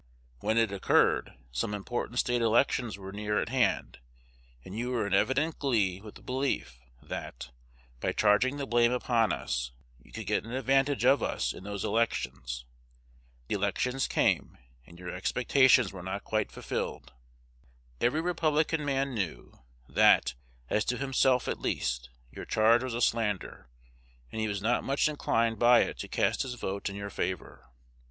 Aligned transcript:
When 0.39 0.57
it 0.57 0.71
occurred, 0.71 1.33
some 1.51 1.75
important 1.75 2.17
State 2.17 2.41
elections 2.41 2.97
were 2.97 3.11
near 3.11 3.37
at 3.39 3.49
hand; 3.49 3.99
and 4.65 4.75
you 4.75 4.89
were 4.89 5.05
in 5.05 5.13
evident 5.13 5.59
glee 5.59 6.01
with 6.01 6.15
the 6.15 6.23
belief, 6.23 6.79
that, 7.03 7.51
by 7.99 8.11
charging 8.11 8.57
the 8.57 8.65
blame 8.65 8.91
upon 8.91 9.31
us, 9.31 9.73
you 10.01 10.11
could 10.11 10.25
get 10.25 10.43
an 10.43 10.53
advantage 10.53 11.05
of 11.05 11.21
us 11.21 11.53
in 11.53 11.63
those 11.65 11.85
elections. 11.85 12.65
The 13.47 13.53
elections 13.53 14.07
came; 14.07 14.57
and 14.87 14.97
your 14.97 15.11
expectations 15.13 15.93
were 15.93 16.01
not 16.01 16.23
quite 16.23 16.51
fulfilled. 16.51 17.13
Every 17.99 18.21
Republican 18.21 18.83
man 18.83 19.13
knew, 19.13 19.53
that, 19.87 20.33
as 20.67 20.83
to 20.85 20.97
himself 20.97 21.47
at 21.47 21.59
least, 21.61 22.09
your 22.31 22.45
charge 22.45 22.81
was 22.83 22.95
a 22.95 23.01
slander, 23.01 23.69
and 24.31 24.41
he 24.41 24.47
was 24.47 24.63
not 24.63 24.83
much 24.83 25.07
inclined 25.07 25.59
by 25.59 25.81
it 25.81 25.99
to 25.99 26.07
cast 26.07 26.41
his 26.41 26.55
vote 26.55 26.89
in 26.89 26.95
your 26.95 27.11
favor. 27.11 27.69